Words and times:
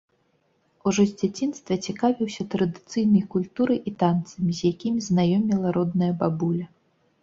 Ужо 0.91 1.03
з 1.11 1.13
дзяцінства 1.21 1.77
цікавіўся 1.91 2.47
традыцыйнай 2.55 3.23
культурай 3.37 3.79
і 3.93 3.97
танцамі, 4.03 4.51
з 4.57 4.61
якімі 4.77 4.99
знаёміла 5.13 5.67
родная 5.81 6.13
бабуля. 6.23 6.65